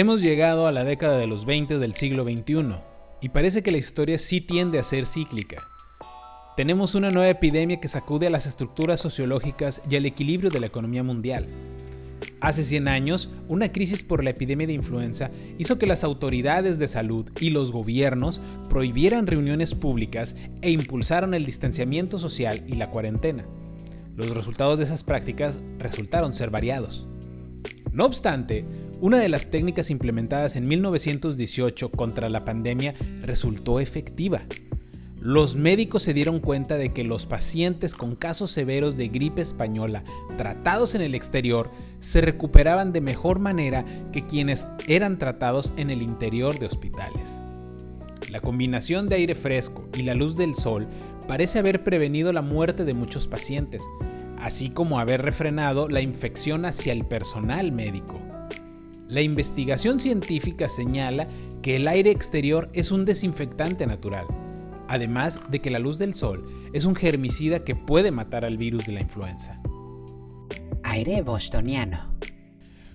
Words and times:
Hemos 0.00 0.22
llegado 0.22 0.66
a 0.66 0.72
la 0.72 0.82
década 0.82 1.18
de 1.18 1.26
los 1.26 1.44
20 1.44 1.76
del 1.76 1.94
siglo 1.94 2.24
XXI 2.24 2.76
y 3.20 3.28
parece 3.28 3.62
que 3.62 3.70
la 3.70 3.76
historia 3.76 4.16
sí 4.16 4.40
tiende 4.40 4.78
a 4.78 4.82
ser 4.82 5.04
cíclica. 5.04 5.68
Tenemos 6.56 6.94
una 6.94 7.10
nueva 7.10 7.28
epidemia 7.28 7.80
que 7.80 7.88
sacude 7.88 8.26
a 8.26 8.30
las 8.30 8.46
estructuras 8.46 8.98
sociológicas 8.98 9.82
y 9.90 9.96
al 9.96 10.06
equilibrio 10.06 10.48
de 10.48 10.58
la 10.58 10.68
economía 10.68 11.02
mundial. 11.02 11.48
Hace 12.40 12.64
100 12.64 12.88
años, 12.88 13.28
una 13.46 13.72
crisis 13.72 14.02
por 14.02 14.24
la 14.24 14.30
epidemia 14.30 14.66
de 14.66 14.72
influenza 14.72 15.30
hizo 15.58 15.78
que 15.78 15.86
las 15.86 16.02
autoridades 16.02 16.78
de 16.78 16.88
salud 16.88 17.28
y 17.38 17.50
los 17.50 17.70
gobiernos 17.70 18.40
prohibieran 18.70 19.26
reuniones 19.26 19.74
públicas 19.74 20.34
e 20.62 20.70
impulsaron 20.70 21.34
el 21.34 21.44
distanciamiento 21.44 22.18
social 22.18 22.64
y 22.66 22.76
la 22.76 22.88
cuarentena. 22.88 23.44
Los 24.16 24.30
resultados 24.30 24.78
de 24.78 24.86
esas 24.86 25.04
prácticas 25.04 25.60
resultaron 25.78 26.32
ser 26.32 26.48
variados. 26.48 27.06
No 27.92 28.04
obstante, 28.04 28.64
una 29.00 29.18
de 29.18 29.28
las 29.28 29.50
técnicas 29.50 29.90
implementadas 29.90 30.54
en 30.54 30.68
1918 30.68 31.90
contra 31.90 32.28
la 32.28 32.44
pandemia 32.44 32.94
resultó 33.20 33.80
efectiva. 33.80 34.42
Los 35.20 35.56
médicos 35.56 36.04
se 36.04 36.14
dieron 36.14 36.40
cuenta 36.40 36.78
de 36.78 36.94
que 36.94 37.04
los 37.04 37.26
pacientes 37.26 37.94
con 37.94 38.16
casos 38.16 38.52
severos 38.52 38.96
de 38.96 39.08
gripe 39.08 39.42
española 39.42 40.02
tratados 40.38 40.94
en 40.94 41.02
el 41.02 41.14
exterior 41.14 41.70
se 41.98 42.20
recuperaban 42.22 42.92
de 42.92 43.02
mejor 43.02 43.38
manera 43.38 43.84
que 44.12 44.24
quienes 44.24 44.68
eran 44.86 45.18
tratados 45.18 45.72
en 45.76 45.90
el 45.90 46.00
interior 46.00 46.58
de 46.58 46.66
hospitales. 46.66 47.42
La 48.30 48.40
combinación 48.40 49.08
de 49.08 49.16
aire 49.16 49.34
fresco 49.34 49.88
y 49.94 50.04
la 50.04 50.14
luz 50.14 50.36
del 50.36 50.54
sol 50.54 50.86
parece 51.26 51.58
haber 51.58 51.82
prevenido 51.84 52.32
la 52.32 52.42
muerte 52.42 52.84
de 52.84 52.94
muchos 52.94 53.26
pacientes, 53.26 53.82
así 54.40 54.70
como 54.70 54.98
haber 54.98 55.22
refrenado 55.22 55.88
la 55.88 56.00
infección 56.00 56.64
hacia 56.64 56.92
el 56.92 57.04
personal 57.04 57.72
médico. 57.72 58.18
La 59.08 59.22
investigación 59.22 59.98
científica 59.98 60.68
señala 60.68 61.26
que 61.62 61.76
el 61.76 61.88
aire 61.88 62.10
exterior 62.10 62.70
es 62.72 62.90
un 62.90 63.04
desinfectante 63.04 63.86
natural, 63.86 64.26
además 64.88 65.40
de 65.50 65.60
que 65.60 65.70
la 65.70 65.78
luz 65.78 65.98
del 65.98 66.14
sol 66.14 66.46
es 66.72 66.84
un 66.84 66.94
germicida 66.94 67.64
que 67.64 67.74
puede 67.74 68.12
matar 68.12 68.44
al 68.44 68.56
virus 68.56 68.86
de 68.86 68.92
la 68.92 69.00
influenza. 69.00 69.60
Aire 70.84 71.22
bostoniano. 71.22 72.19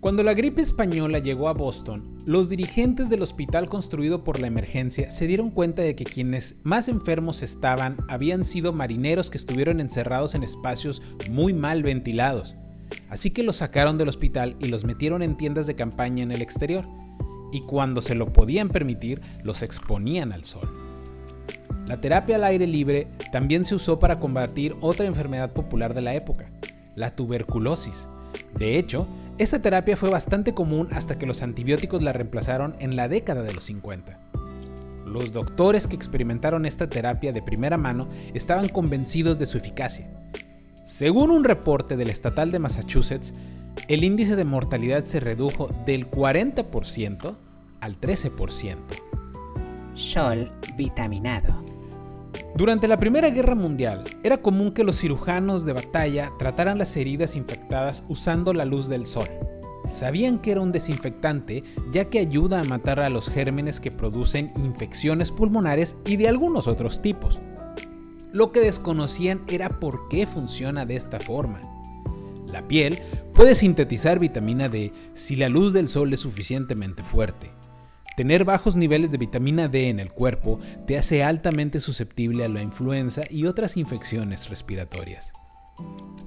Cuando 0.00 0.22
la 0.22 0.34
gripe 0.34 0.62
española 0.62 1.18
llegó 1.18 1.48
a 1.48 1.54
Boston, 1.54 2.18
los 2.24 2.48
dirigentes 2.48 3.10
del 3.10 3.22
hospital 3.22 3.68
construido 3.68 4.22
por 4.22 4.40
la 4.40 4.46
emergencia 4.46 5.10
se 5.10 5.26
dieron 5.26 5.50
cuenta 5.50 5.82
de 5.82 5.96
que 5.96 6.04
quienes 6.04 6.56
más 6.62 6.88
enfermos 6.88 7.42
estaban 7.42 7.96
habían 8.08 8.44
sido 8.44 8.72
marineros 8.72 9.28
que 9.28 9.38
estuvieron 9.38 9.80
encerrados 9.80 10.34
en 10.34 10.44
espacios 10.44 11.02
muy 11.28 11.52
mal 11.52 11.82
ventilados 11.82 12.56
Así 13.08 13.30
que 13.30 13.42
los 13.42 13.56
sacaron 13.56 13.98
del 13.98 14.08
hospital 14.08 14.56
y 14.60 14.68
los 14.68 14.84
metieron 14.84 15.22
en 15.22 15.36
tiendas 15.36 15.66
de 15.66 15.74
campaña 15.74 16.22
en 16.22 16.32
el 16.32 16.42
exterior, 16.42 16.86
y 17.52 17.60
cuando 17.60 18.02
se 18.02 18.14
lo 18.14 18.32
podían 18.32 18.68
permitir, 18.68 19.20
los 19.42 19.62
exponían 19.62 20.32
al 20.32 20.44
sol. 20.44 20.68
La 21.86 22.00
terapia 22.00 22.36
al 22.36 22.44
aire 22.44 22.66
libre 22.66 23.08
también 23.32 23.64
se 23.64 23.74
usó 23.74 23.98
para 23.98 24.20
combatir 24.20 24.76
otra 24.80 25.06
enfermedad 25.06 25.52
popular 25.54 25.94
de 25.94 26.02
la 26.02 26.14
época, 26.14 26.50
la 26.94 27.16
tuberculosis. 27.16 28.06
De 28.58 28.78
hecho, 28.78 29.08
esta 29.38 29.60
terapia 29.60 29.96
fue 29.96 30.10
bastante 30.10 30.54
común 30.54 30.88
hasta 30.92 31.18
que 31.18 31.26
los 31.26 31.42
antibióticos 31.42 32.02
la 32.02 32.12
reemplazaron 32.12 32.76
en 32.80 32.96
la 32.96 33.08
década 33.08 33.42
de 33.42 33.54
los 33.54 33.64
50. 33.64 34.18
Los 35.06 35.32
doctores 35.32 35.88
que 35.88 35.96
experimentaron 35.96 36.66
esta 36.66 36.88
terapia 36.88 37.32
de 37.32 37.42
primera 37.42 37.78
mano 37.78 38.08
estaban 38.34 38.68
convencidos 38.68 39.38
de 39.38 39.46
su 39.46 39.58
eficacia 39.58 40.10
según 40.88 41.30
un 41.30 41.44
reporte 41.44 41.98
del 41.98 42.08
estatal 42.08 42.50
de 42.50 42.58
Massachusetts, 42.58 43.34
el 43.88 44.04
índice 44.04 44.36
de 44.36 44.46
mortalidad 44.46 45.04
se 45.04 45.20
redujo 45.20 45.68
del 45.84 46.10
40% 46.10 47.36
al 47.82 48.00
13%. 48.00 48.76
Sol 49.92 50.50
vitaminado. 50.78 51.67
Durante 52.56 52.88
la 52.88 52.98
Primera 52.98 53.30
Guerra 53.30 53.54
Mundial, 53.54 54.04
era 54.22 54.42
común 54.42 54.72
que 54.72 54.84
los 54.84 54.98
cirujanos 54.98 55.64
de 55.64 55.72
batalla 55.72 56.32
trataran 56.38 56.78
las 56.78 56.96
heridas 56.96 57.36
infectadas 57.36 58.04
usando 58.08 58.52
la 58.52 58.64
luz 58.64 58.88
del 58.88 59.06
sol. 59.06 59.28
Sabían 59.88 60.40
que 60.40 60.50
era 60.50 60.60
un 60.60 60.72
desinfectante 60.72 61.64
ya 61.92 62.06
que 62.06 62.18
ayuda 62.18 62.60
a 62.60 62.64
matar 62.64 63.00
a 63.00 63.08
los 63.08 63.30
gérmenes 63.30 63.80
que 63.80 63.90
producen 63.90 64.52
infecciones 64.56 65.32
pulmonares 65.32 65.96
y 66.04 66.16
de 66.16 66.28
algunos 66.28 66.66
otros 66.66 67.00
tipos. 67.00 67.40
Lo 68.32 68.52
que 68.52 68.60
desconocían 68.60 69.42
era 69.48 69.68
por 69.80 70.08
qué 70.08 70.26
funciona 70.26 70.84
de 70.84 70.96
esta 70.96 71.18
forma. 71.18 71.60
La 72.52 72.66
piel 72.66 72.98
puede 73.32 73.54
sintetizar 73.54 74.18
vitamina 74.18 74.68
D 74.68 74.92
si 75.14 75.36
la 75.36 75.48
luz 75.48 75.72
del 75.72 75.88
sol 75.88 76.12
es 76.12 76.20
suficientemente 76.20 77.02
fuerte. 77.02 77.50
Tener 78.18 78.44
bajos 78.44 78.74
niveles 78.74 79.12
de 79.12 79.16
vitamina 79.16 79.68
D 79.68 79.90
en 79.90 80.00
el 80.00 80.10
cuerpo 80.10 80.58
te 80.88 80.98
hace 80.98 81.22
altamente 81.22 81.78
susceptible 81.78 82.44
a 82.44 82.48
la 82.48 82.62
influenza 82.62 83.22
y 83.30 83.46
otras 83.46 83.76
infecciones 83.76 84.50
respiratorias. 84.50 85.32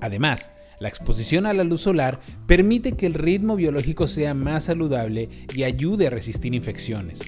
Además, 0.00 0.52
la 0.78 0.88
exposición 0.88 1.46
a 1.46 1.52
la 1.52 1.64
luz 1.64 1.80
solar 1.80 2.20
permite 2.46 2.92
que 2.92 3.06
el 3.06 3.14
ritmo 3.14 3.56
biológico 3.56 4.06
sea 4.06 4.34
más 4.34 4.66
saludable 4.66 5.30
y 5.52 5.64
ayude 5.64 6.06
a 6.06 6.10
resistir 6.10 6.54
infecciones. 6.54 7.22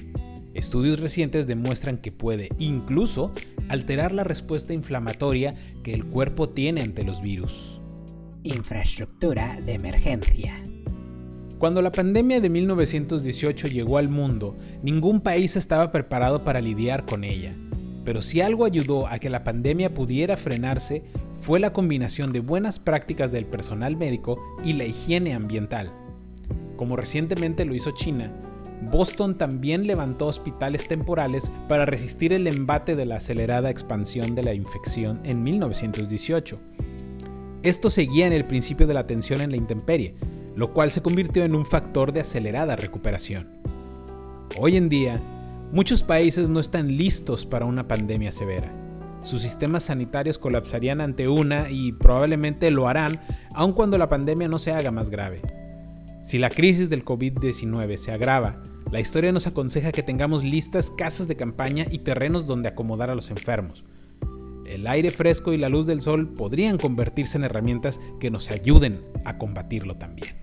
Estudios 0.53 1.01
recientes 1.01 1.45
demuestran 1.45 1.97
que 1.97 2.13
puede 2.13 2.47
incluso 2.57 3.33
alterar 3.67 4.13
la 4.13 4.23
respuesta 4.23 4.71
inflamatoria 4.71 5.53
que 5.83 5.93
el 5.93 6.05
cuerpo 6.05 6.47
tiene 6.47 6.79
ante 6.79 7.03
los 7.03 7.21
virus. 7.21 7.81
Infraestructura 8.43 9.59
de 9.59 9.73
emergencia. 9.73 10.55
Cuando 11.63 11.81
la 11.81 11.93
pandemia 11.93 12.41
de 12.41 12.49
1918 12.49 13.69
llegó 13.69 13.97
al 13.97 14.09
mundo, 14.09 14.57
ningún 14.81 15.21
país 15.21 15.55
estaba 15.55 15.93
preparado 15.93 16.43
para 16.43 16.59
lidiar 16.59 17.05
con 17.05 17.23
ella. 17.23 17.55
Pero 18.03 18.21
si 18.21 18.41
algo 18.41 18.65
ayudó 18.65 19.07
a 19.07 19.17
que 19.17 19.29
la 19.29 19.45
pandemia 19.45 19.93
pudiera 19.93 20.35
frenarse, 20.35 21.03
fue 21.39 21.61
la 21.61 21.71
combinación 21.71 22.33
de 22.33 22.41
buenas 22.41 22.79
prácticas 22.79 23.31
del 23.31 23.45
personal 23.45 23.95
médico 23.95 24.43
y 24.65 24.73
la 24.73 24.83
higiene 24.83 25.35
ambiental. 25.35 25.89
Como 26.75 26.97
recientemente 26.97 27.63
lo 27.63 27.73
hizo 27.73 27.91
China, 27.91 28.29
Boston 28.91 29.37
también 29.37 29.87
levantó 29.87 30.27
hospitales 30.27 30.85
temporales 30.89 31.49
para 31.69 31.85
resistir 31.85 32.33
el 32.33 32.45
embate 32.47 32.97
de 32.97 33.05
la 33.05 33.15
acelerada 33.15 33.69
expansión 33.69 34.35
de 34.35 34.43
la 34.43 34.53
infección 34.53 35.21
en 35.23 35.41
1918. 35.41 36.59
Esto 37.61 37.89
seguía 37.89 38.27
en 38.27 38.33
el 38.33 38.43
principio 38.43 38.85
de 38.85 38.95
la 38.95 39.07
tensión 39.07 39.39
en 39.39 39.51
la 39.51 39.55
intemperie, 39.55 40.15
lo 40.55 40.73
cual 40.73 40.91
se 40.91 41.01
convirtió 41.01 41.43
en 41.43 41.55
un 41.55 41.65
factor 41.65 42.11
de 42.11 42.21
acelerada 42.21 42.75
recuperación. 42.75 43.47
Hoy 44.57 44.77
en 44.77 44.89
día, 44.89 45.21
muchos 45.71 46.03
países 46.03 46.49
no 46.49 46.59
están 46.59 46.95
listos 46.95 47.45
para 47.45 47.65
una 47.65 47.87
pandemia 47.87 48.31
severa. 48.31 48.71
Sus 49.23 49.41
sistemas 49.41 49.83
sanitarios 49.83 50.37
colapsarían 50.37 51.01
ante 51.01 51.27
una 51.27 51.69
y 51.69 51.93
probablemente 51.93 52.69
lo 52.71 52.87
harán 52.87 53.21
aun 53.55 53.73
cuando 53.73 53.97
la 53.97 54.09
pandemia 54.09 54.47
no 54.47 54.59
se 54.59 54.71
haga 54.71 54.91
más 54.91 55.09
grave. 55.09 55.41
Si 56.23 56.37
la 56.37 56.49
crisis 56.49 56.89
del 56.89 57.03
COVID-19 57.03 57.97
se 57.97 58.11
agrava, 58.11 58.61
la 58.91 58.99
historia 58.99 59.31
nos 59.31 59.47
aconseja 59.47 59.91
que 59.91 60.03
tengamos 60.03 60.43
listas 60.43 60.91
casas 60.91 61.27
de 61.27 61.35
campaña 61.35 61.85
y 61.89 61.99
terrenos 61.99 62.45
donde 62.45 62.69
acomodar 62.69 63.09
a 63.09 63.15
los 63.15 63.31
enfermos. 63.31 63.85
El 64.67 64.87
aire 64.87 65.11
fresco 65.11 65.53
y 65.53 65.57
la 65.57 65.69
luz 65.69 65.85
del 65.87 66.01
sol 66.01 66.33
podrían 66.33 66.77
convertirse 66.77 67.37
en 67.37 67.43
herramientas 67.43 67.99
que 68.19 68.29
nos 68.31 68.51
ayuden 68.51 69.01
a 69.25 69.37
combatirlo 69.37 69.95
también. 69.95 70.42